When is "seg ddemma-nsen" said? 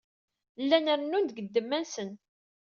1.35-2.09